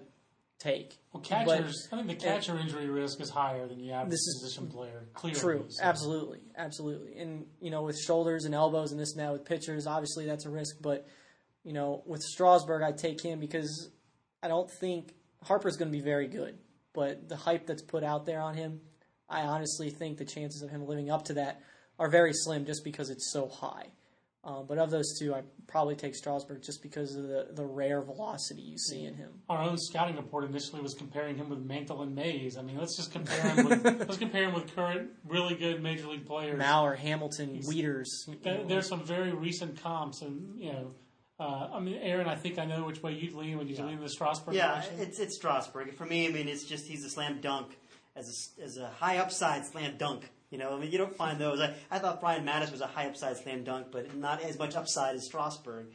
[0.58, 0.98] take.
[1.12, 1.88] Well, But- catchers.
[1.92, 5.08] I think the catcher injury risk is higher than the average This is position player.
[5.14, 5.82] Clearly, True, so.
[5.82, 7.16] absolutely, absolutely.
[7.18, 10.44] And you know, with shoulders and elbows and this and that with pitchers, obviously that's
[10.46, 10.76] a risk.
[10.80, 11.06] But
[11.64, 13.90] you know, with Strasburg, I take him because
[14.42, 16.58] I don't think Harper's going to be very good.
[16.92, 18.80] But the hype that's put out there on him,
[19.28, 21.60] I honestly think the chances of him living up to that
[21.98, 23.86] are very slim, just because it's so high.
[24.42, 28.02] Um, but of those two, I probably take Strasburg just because of the, the rare
[28.02, 29.30] velocity you see in him.
[29.48, 32.58] Our own scouting report initially was comparing him with Mantle and Mays.
[32.58, 36.08] I mean, let's just compare him with let's compare him with current really good major
[36.08, 36.60] league players.
[36.60, 38.08] Mauer, Hamilton, Wieters.
[38.42, 40.90] There- There's some very recent comps, and you know,
[41.40, 43.56] uh, I mean, Aaron, I think I know which way you'd lean.
[43.56, 45.00] Would you lean the Strasburg Yeah, direction?
[45.00, 45.94] it's it's Strasburg.
[45.94, 47.78] For me, I mean, it's just he's a slam dunk
[48.16, 50.28] as a, as a high upside slam dunk.
[50.50, 51.60] You know, I mean, you don't find those.
[51.60, 54.76] I, I thought Brian Matusz was a high upside slam dunk, but not as much
[54.76, 55.86] upside as Strasburg.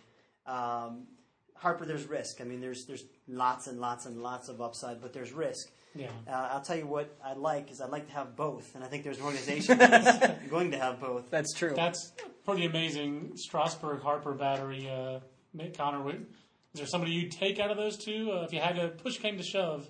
[0.45, 1.07] Um,
[1.55, 2.41] Harper, there's risk.
[2.41, 5.69] I mean, there's there's lots and lots and lots of upside, but there's risk.
[5.95, 6.07] Yeah.
[6.27, 8.87] Uh, I'll tell you what I'd like is I'd like to have both, and I
[8.87, 11.29] think there's an organization that's going to have both.
[11.29, 11.73] That's true.
[11.75, 12.11] That's
[12.45, 13.31] pretty amazing.
[13.35, 14.89] Strasburg Harper battery.
[14.89, 15.19] Uh,
[15.75, 16.27] Connor, would-
[16.73, 19.17] is there somebody you'd take out of those two uh, if you had to push
[19.17, 19.89] came to shove?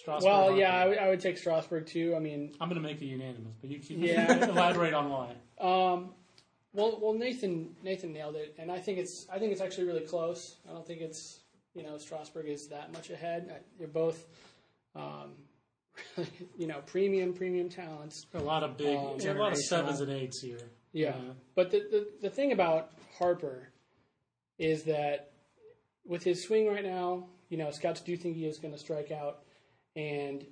[0.00, 0.30] Strasburg.
[0.32, 2.14] Well, yeah, I would- take Strasburg too.
[2.16, 4.48] I mean, I'm going to make it unanimous, but you can Yeah.
[4.48, 5.34] elaborate on why.
[5.60, 6.14] Um,
[6.72, 10.06] well, well, Nathan Nathan nailed it, and I think it's I think it's actually really
[10.06, 10.56] close.
[10.68, 11.40] I don't think it's
[11.74, 13.50] you know Strasburg is that much ahead.
[13.54, 14.24] I- They're both,
[14.94, 15.34] um,
[16.58, 18.26] you know, premium premium talents.
[18.34, 19.56] A lot of big, Um, a lot of generational.
[19.56, 20.60] sevens and eights here.
[20.92, 23.68] Yeah, Uh, but the, the the thing about Harper
[24.58, 25.32] is that
[26.06, 29.10] with his swing right now, you know, scouts do think he is going to strike
[29.10, 29.42] out,
[30.00, 30.46] and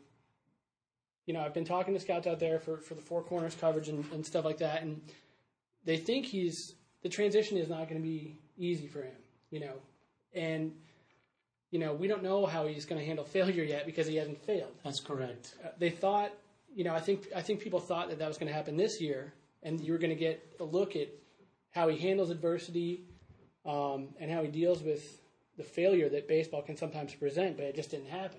[1.27, 3.89] you know, I've been talking to scouts out there for, for the four corners coverage
[3.89, 5.01] and, and stuff like that, and
[5.85, 9.17] they think he's the transition is not going to be easy for him,
[9.51, 9.75] you know,
[10.35, 10.73] and
[11.71, 14.41] you know, we don't know how he's going to handle failure yet because he hasn't
[14.47, 15.55] failed That's correct.
[15.63, 16.33] uh, they thought,
[16.75, 19.01] you know, I think I think people thought that that was going to happen this
[19.01, 19.33] year,
[19.63, 21.09] and you were going to get a look at
[21.71, 23.05] how he handles adversity
[23.67, 25.21] um, and how he deals with
[25.59, 28.39] the failure that baseball can sometimes present, but it just didn't happen.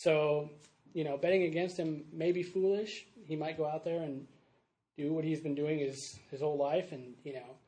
[0.00, 0.48] So,
[0.94, 3.04] you know, betting against him may be foolish.
[3.26, 4.26] He might go out there and
[4.96, 7.58] do what he's been doing his his whole life, and you know,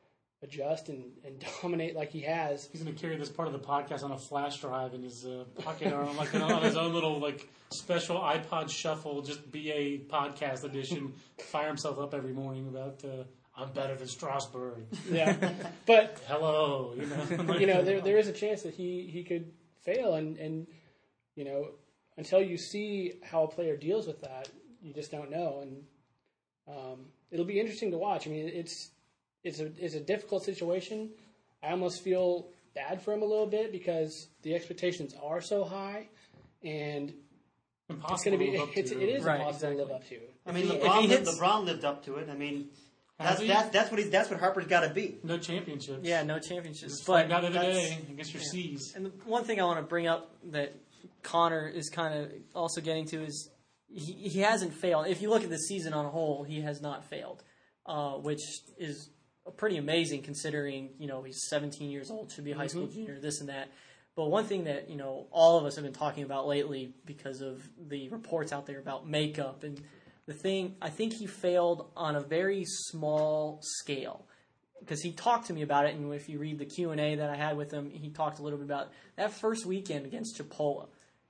[0.41, 2.69] adjust and, and dominate like he has.
[2.71, 5.27] He's going to carry this part of the podcast on a flash drive in his
[5.27, 9.99] uh, pocket or on, like on his own little like special iPod Shuffle, just BA
[10.09, 11.13] podcast edition.
[11.37, 14.85] Fire himself up every morning about uh, I'm better than Strasburg.
[15.07, 15.35] Yeah,
[15.85, 17.53] but Hello, you know.
[17.59, 19.51] you know, there there is a chance that he he could
[19.83, 20.65] fail, and and
[21.35, 21.67] you know,
[22.17, 24.49] until you see how a player deals with that,
[24.81, 25.83] you just don't know, and
[26.67, 28.27] um, it'll be interesting to watch.
[28.27, 28.91] I mean, it's
[29.43, 31.09] it's a it's a difficult situation.
[31.63, 36.07] I almost feel bad for him a little bit because the expectations are so high,
[36.63, 37.17] and it's
[37.89, 39.01] Impossible going to be to up it's, to.
[39.01, 40.19] it is Right, impossible to live up to.
[40.45, 42.29] I mean, he- if LeBron, he lived, hits- LeBron lived up to it.
[42.29, 42.69] I mean,
[43.19, 43.47] that's he?
[43.47, 45.17] that's that's what he's that's what Harper's got to be.
[45.23, 45.99] No championships.
[46.03, 46.93] yeah, no championships.
[46.93, 48.93] Just But find out the other day against your C's.
[48.95, 50.73] And the one thing I want to bring up that
[51.21, 53.49] Connor is kind of also getting to is
[53.87, 55.07] he, he hasn't failed.
[55.07, 57.43] If you look at the season on a whole, he has not failed,
[57.85, 58.41] uh, which
[58.77, 59.09] is
[59.57, 63.19] pretty amazing considering you know he's 17 years old, should be a high school junior,
[63.19, 63.69] this and that.
[64.15, 67.41] But one thing that you know all of us have been talking about lately because
[67.41, 69.81] of the reports out there about makeup and
[70.25, 74.25] the thing, I think he failed on a very small scale
[74.83, 77.15] because he talked to me about it, and if you read the Q and A
[77.15, 80.37] that I had with him, he talked a little bit about that first weekend against
[80.37, 80.87] Chipola.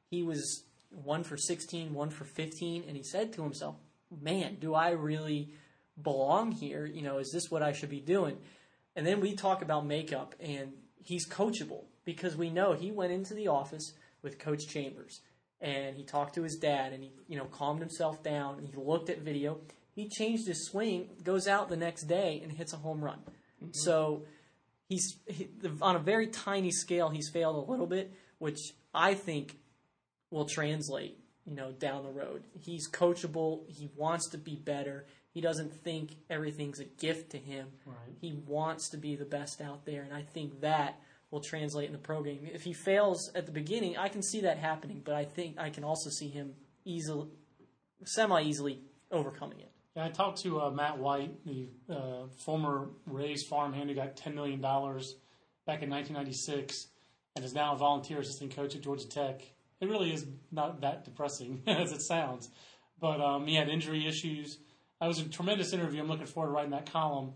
[0.10, 3.76] He was one for 16, one for 15, and he said to himself,
[4.22, 5.54] "Man, do I really
[6.02, 6.86] belong here?
[6.86, 8.38] You know, is this what I should be doing?"
[8.96, 13.34] And then we talk about makeup, and he's coachable because we know he went into
[13.34, 15.22] the office with Coach Chambers
[15.64, 18.74] and he talked to his dad and he you know calmed himself down and he
[18.76, 19.60] looked at video.
[19.96, 23.20] He changed his swing, goes out the next day and hits a home run.
[23.64, 23.72] Mm-hmm.
[23.74, 24.24] So
[24.90, 25.50] he's he,
[25.82, 27.10] on a very tiny scale.
[27.10, 28.60] He's failed a little bit, which
[28.94, 29.58] I think
[30.30, 32.44] will translate, you know, down the road.
[32.60, 33.62] He's coachable.
[33.68, 35.06] He wants to be better.
[35.32, 37.68] He doesn't think everything's a gift to him.
[37.86, 37.96] Right.
[38.22, 41.00] He wants to be the best out there, and I think that
[41.32, 42.48] will translate in the pro game.
[42.54, 45.72] If he fails at the beginning, I can see that happening, but I think I
[45.72, 46.54] can also see him
[46.86, 47.30] easily,
[48.06, 49.72] semi easily overcoming it.
[49.96, 54.34] Yeah, I talked to uh, Matt White, the uh, former Rays farmhand who got $10
[54.34, 56.88] million back in 1996
[57.36, 59.42] and is now a volunteer assistant coach at Georgia Tech.
[59.80, 62.50] It really is not that depressing as it sounds.
[63.00, 64.58] But um, he had injury issues.
[65.00, 66.02] That was a tremendous interview.
[66.02, 67.34] I'm looking forward to writing that column.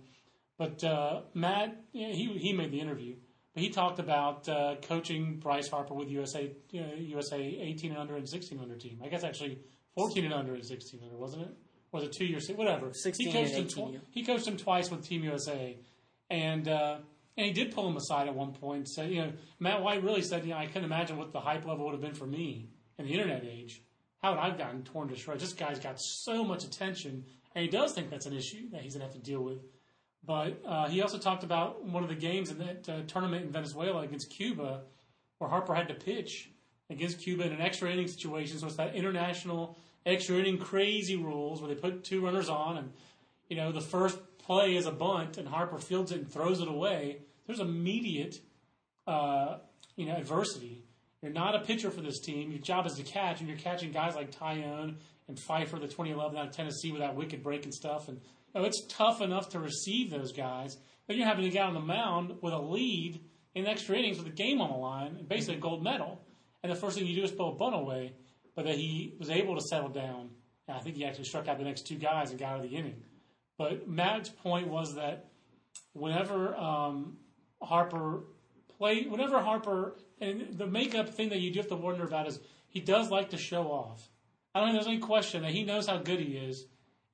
[0.57, 3.17] But uh, Matt, yeah, he, he made the interview.
[3.53, 8.15] But he talked about uh, coaching Bryce Harper with USA, uh, USA 18 and under
[8.15, 9.01] and 16 under team.
[9.03, 9.59] I guess actually
[9.95, 11.55] 14 and under and 16 under, wasn't it?
[11.91, 12.49] Was it two years?
[12.49, 12.93] Whatever.
[12.93, 13.99] 16 he coached and him 18, yeah.
[14.11, 15.77] he coached him twice with Team USA,
[16.29, 16.97] and uh,
[17.37, 18.89] and he did pull him aside at one point.
[18.89, 21.65] Said, you know, Matt White really said, you know, I couldn't imagine what the hype
[21.65, 23.81] level would have been for me in the internet age.
[24.21, 25.43] How would I have gotten torn to shreds?
[25.43, 27.23] This guy's got so much attention,
[27.53, 29.59] and he does think that's an issue that he's going to have to deal with.
[30.25, 33.51] But uh, he also talked about one of the games in that uh, tournament in
[33.51, 34.81] Venezuela against Cuba,
[35.37, 36.49] where Harper had to pitch
[36.89, 38.57] against Cuba in an extra inning situation.
[38.57, 42.91] So it's that international extra inning crazy rules where they put two runners on, and
[43.49, 46.67] you know the first play is a bunt, and Harper fields it and throws it
[46.67, 47.19] away.
[47.45, 48.39] There's immediate,
[49.05, 49.57] uh,
[49.95, 50.83] you know, adversity.
[51.21, 52.51] You're not a pitcher for this team.
[52.51, 54.95] Your job is to catch, and you're catching guys like Taillon
[55.27, 58.07] and Pfeiffer, the 2011 out of Tennessee, with that wicked break and stuff.
[58.07, 58.19] And
[58.53, 60.77] you know, it's tough enough to receive those guys.
[61.07, 63.21] Then you're having to get on the mound with a lead
[63.55, 66.21] in extra innings with a game on the line, basically a gold medal.
[66.61, 68.13] And the first thing you do is throw a bunt away,
[68.57, 70.31] but that he was able to settle down.
[70.67, 72.69] And I think he actually struck out the next two guys and got out of
[72.69, 73.03] the inning.
[73.55, 75.27] But Matt's point was that
[75.93, 77.17] whenever um,
[77.61, 78.23] Harper
[78.79, 82.39] play, whenever Harper, and the makeup thing that you do have to wonder about is
[82.67, 84.09] he does like to show off.
[84.55, 86.65] I don't think there's any question that he knows how good he is,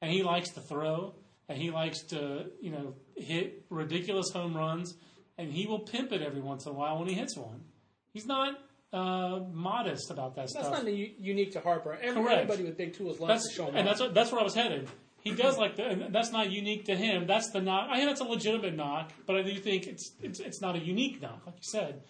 [0.01, 1.13] and he likes to throw,
[1.49, 4.95] and he likes to, you know, hit ridiculous home runs,
[5.37, 7.65] and he will pimp it every once in a while when he hits one.
[8.13, 8.57] He's not
[8.93, 10.63] uh, modest about that stuff.
[10.63, 10.85] That's stuff.
[10.85, 11.93] not u- unique to Harper.
[12.01, 12.41] Every, Correct.
[12.43, 13.93] Everybody with big tools loves That's to show them and off.
[13.93, 14.87] that's what, that's where I was headed.
[15.21, 17.25] He does like the, and that's not unique to him.
[17.27, 17.87] That's the knock.
[17.89, 20.79] I think that's a legitimate knock, but I do think it's it's it's not a
[20.79, 22.01] unique knock, like you said.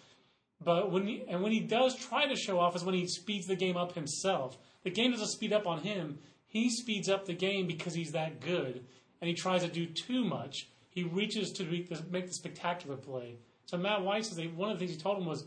[0.62, 3.46] But when he, and when he does try to show off is when he speeds
[3.46, 4.58] the game up himself.
[4.82, 6.18] The game doesn't speed up on him.
[6.46, 8.84] He speeds up the game because he's that good,
[9.20, 10.68] and he tries to do too much.
[10.90, 13.36] He reaches to make the, make the spectacular play.
[13.66, 15.46] So Matt White says that one of the things he told him was,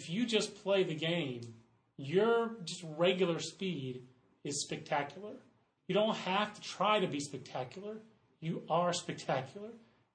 [0.00, 1.42] if you just play the game,
[1.98, 4.02] your just regular speed
[4.44, 5.34] is spectacular.
[5.88, 7.98] You don't have to try to be spectacular.
[8.40, 9.68] You are spectacular.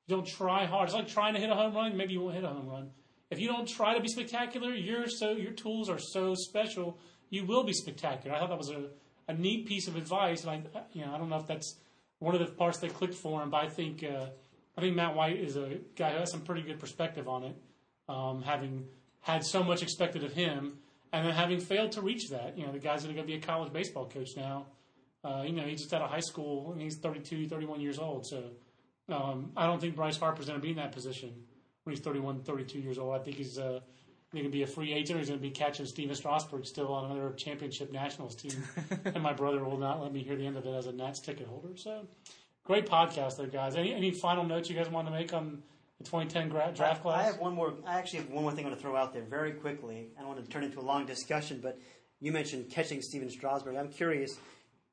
[0.07, 0.89] You don't try hard.
[0.89, 1.95] It's like trying to hit a home run.
[1.95, 2.89] Maybe you won't hit a home run.
[3.29, 6.97] If you don't try to be spectacular, you're so your tools are so special.
[7.29, 8.35] You will be spectacular.
[8.35, 8.87] I thought that was a,
[9.27, 11.75] a neat piece of advice, and I you know I don't know if that's
[12.17, 14.27] one of the parts that clicked for him, but I think uh,
[14.75, 17.55] I think Matt White is a guy who has some pretty good perspective on it,
[18.09, 18.85] um, having
[19.25, 20.77] had so much expected of him,
[21.11, 22.55] and then having failed to reach that.
[22.55, 24.67] You know, the guy's going to go be a college baseball coach now.
[25.23, 28.27] Uh, you know, he's just out of high school and he's 32, 31 years old.
[28.27, 28.51] So
[29.09, 31.33] um, I don't think Bryce Harper's going to be in that position
[31.83, 33.19] when he's 31, 32 years old.
[33.19, 33.79] I think he's uh,
[34.31, 35.17] going to be a free agent.
[35.17, 38.63] He's going to be catching Stephen Strasburg still on another championship nationals team.
[39.05, 41.19] and my brother will not let me hear the end of it as a Nats
[41.19, 41.75] ticket holder.
[41.75, 42.05] So
[42.63, 43.75] great podcast there, guys.
[43.75, 45.63] Any, any final notes you guys want to make on
[45.97, 47.19] the 2010 gra- draft class?
[47.19, 47.73] I have one more.
[47.85, 50.09] I actually have one more thing I want to throw out there very quickly.
[50.17, 51.79] I don't want to turn into a long discussion, but
[52.19, 53.75] you mentioned catching Stephen Strasburg.
[53.75, 54.37] I'm curious.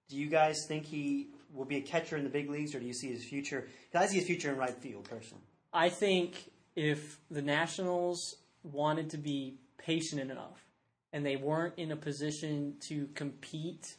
[0.09, 2.87] Do you guys think he will be a catcher in the big leagues, or do
[2.87, 3.69] you see his future?
[3.95, 5.43] I see his future in right field, personally.
[5.73, 10.65] I think if the Nationals wanted to be patient enough
[11.12, 13.97] and they weren't in a position to compete,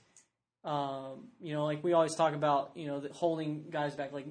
[0.63, 4.25] um, you know, like we always talk about, you know, the holding guys back, like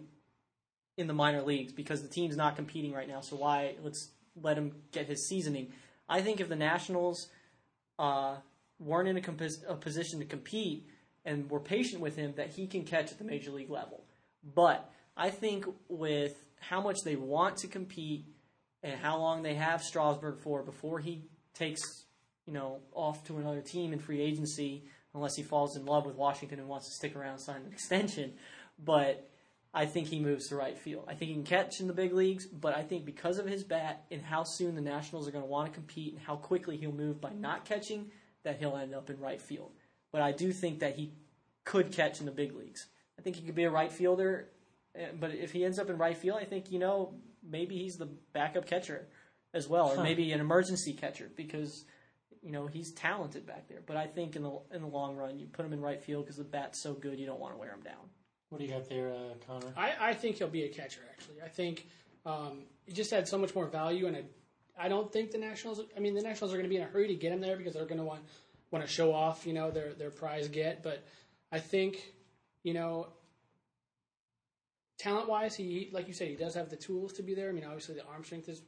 [0.96, 3.20] in the minor leagues because the team's not competing right now.
[3.20, 5.72] So why let's let him get his seasoning?
[6.08, 7.28] I think if the Nationals
[7.98, 8.36] uh,
[8.78, 10.86] weren't in a, a position to compete
[11.24, 14.04] and were patient with him, that he can catch at the major league level.
[14.54, 18.26] But I think with how much they want to compete
[18.82, 21.22] and how long they have Strasburg for before he
[21.54, 22.04] takes,
[22.46, 26.16] you know, off to another team in free agency, unless he falls in love with
[26.16, 28.32] Washington and wants to stick around and sign an extension.
[28.84, 29.30] But
[29.74, 31.04] I think he moves to right field.
[31.08, 33.64] I think he can catch in the big leagues, but I think because of his
[33.64, 36.76] bat and how soon the Nationals are going to want to compete and how quickly
[36.76, 38.10] he'll move by not catching,
[38.42, 39.72] that he'll end up in right field.
[40.12, 41.12] But I do think that he
[41.64, 42.86] could catch in the big leagues.
[43.18, 44.48] I think he could be a right fielder,
[44.94, 47.96] eh, but if he ends up in right field, I think you know maybe he's
[47.96, 49.08] the backup catcher
[49.54, 51.84] as well, or maybe an emergency catcher because
[52.42, 53.80] you know he's talented back there.
[53.84, 56.24] But I think in the in the long run, you put him in right field
[56.24, 58.10] because the bat's so good, you don't want to wear him down.
[58.52, 59.72] What do you got there, uh, Conor?
[59.78, 61.00] I, I think he'll be a catcher.
[61.10, 61.86] Actually, I think
[62.26, 64.24] um, he just had so much more value, and I,
[64.78, 65.80] I don't think the Nationals.
[65.96, 67.56] I mean, the Nationals are going to be in a hurry to get him there
[67.56, 68.20] because they're going to want
[68.70, 70.82] want to show off, you know, their their prize get.
[70.82, 71.02] But
[71.50, 72.12] I think,
[72.62, 73.06] you know,
[74.98, 77.48] talent wise, he like you said, he does have the tools to be there.
[77.48, 78.60] I mean, obviously the arm strength is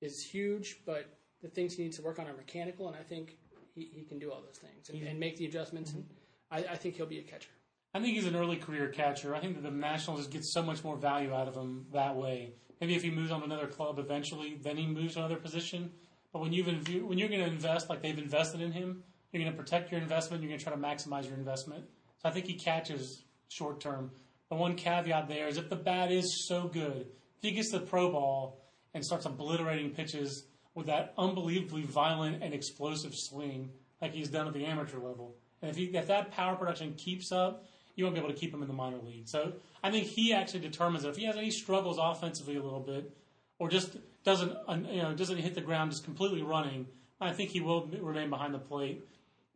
[0.00, 1.04] is huge, but
[1.42, 3.36] the things he needs to work on are mechanical, and I think
[3.74, 5.92] he, he can do all those things and, and make the adjustments.
[5.92, 6.06] And
[6.50, 7.50] I, I think he'll be a catcher.
[7.94, 9.34] I think he's an early career catcher.
[9.34, 12.52] I think that the Nationals get so much more value out of him that way.
[12.80, 15.90] Maybe if he moves on to another club eventually, then he moves to another position.
[16.32, 19.42] But when you've inv- when you're going to invest like they've invested in him, you're
[19.42, 20.42] going to protect your investment.
[20.42, 21.84] You're going to try to maximize your investment.
[22.22, 24.10] So I think he catches short term.
[24.50, 27.80] The one caveat there is if the bat is so good, if he gets the
[27.80, 33.70] pro ball and starts obliterating pitches with that unbelievably violent and explosive swing
[34.00, 37.32] like he's done at the amateur level, and if, he, if that power production keeps
[37.32, 37.64] up,
[37.98, 39.26] you won't be able to keep him in the minor league.
[39.26, 41.08] So I think he actually determines it.
[41.08, 43.12] If he has any struggles offensively a little bit,
[43.58, 44.52] or just doesn't
[44.92, 46.86] you know doesn't hit the ground just completely running,
[47.20, 49.04] I think he will remain behind the plate.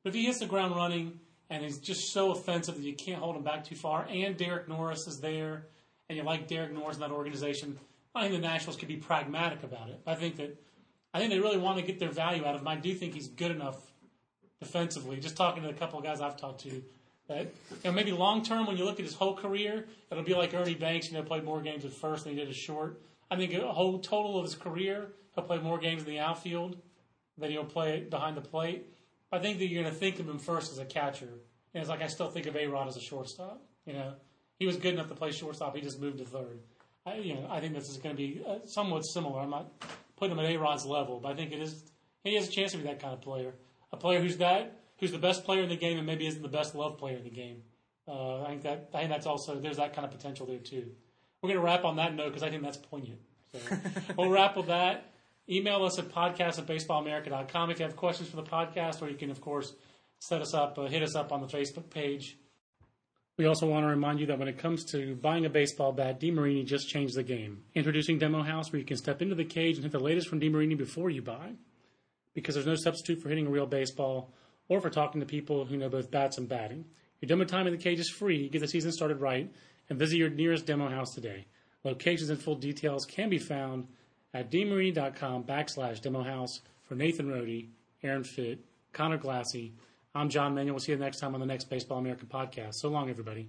[0.03, 1.21] But if he hits the ground running
[1.51, 4.69] and he's just so offensive that you can't hold him back too far, and Derek
[4.69, 5.67] Norris is there,
[6.09, 7.79] and you like Derek Norris in that organization,
[8.13, 10.01] I think the Nationals could be pragmatic about it.
[10.05, 10.61] I think that
[11.15, 12.69] I think they really want to get their value out of him.
[12.69, 13.77] I do think he's good enough
[14.59, 15.21] defensively.
[15.21, 16.83] Just talking to a couple of guys I've talked to,
[17.35, 20.35] that you know maybe long term when you look at his whole career, it'll be
[20.35, 21.11] like Ernie Banks.
[21.11, 23.01] You know, played more games at first than he did at short.
[23.31, 26.77] I think a whole total of his career, he'll play more games in the outfield
[27.39, 28.87] than he'll play behind the plate.
[29.33, 31.31] I think that you're going to think of him first as a catcher.
[31.75, 33.63] And it's like I still think of A Rod as a shortstop.
[33.87, 34.13] You know,
[34.59, 35.75] he was good enough to play shortstop.
[35.75, 36.61] He just moved to third.
[37.07, 39.41] I, you know, I think this is going to be uh, somewhat similar.
[39.41, 39.73] I'm not
[40.17, 41.83] putting him at A Rod's level, but I think it is.
[42.23, 43.55] He has a chance to be that kind of player.
[43.93, 46.49] A player who's that, who's the best player in the game, and maybe isn't the
[46.49, 47.65] best loved player in the game.
[48.07, 50.93] Uh, I think that I think that's also there's that kind of potential there too.
[51.43, 53.19] We're going to wrap on that note because I think that's poignant.
[53.51, 53.59] So
[54.17, 55.13] we'll wrap with that.
[55.49, 59.17] Email us at podcast at baseballamerica.com if you have questions for the podcast, or you
[59.17, 59.75] can, of course,
[60.21, 62.39] set us up, uh, hit us up on the Facebook page.
[63.39, 66.21] We also want to remind you that when it comes to buying a baseball bat,
[66.21, 67.65] DeMarini just changed the game.
[67.75, 70.39] Introducing Demo House, where you can step into the cage and hit the latest from
[70.39, 71.55] DeMarini before you buy,
[72.35, 74.33] because there's no substitute for hitting a real baseball
[74.69, 76.85] or for talking to people who know both bats and batting.
[77.21, 78.49] Your demo time in the cage is free.
[78.49, 79.51] Get the season started right,
[79.89, 81.47] and visit your nearest Demo House today.
[81.85, 83.87] Locations and full details can be found
[84.35, 87.69] at demarini.com backslash demo house for Nathan Rode,
[88.03, 89.73] Aaron Fitt, Conor Glassey.
[90.15, 90.75] I'm John Manuel.
[90.75, 92.75] We'll see you next time on the next Baseball America podcast.
[92.75, 93.49] So long, everybody.